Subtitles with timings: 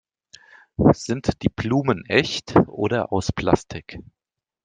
[0.93, 3.99] Sind die Blumen echt oder aus Plastik?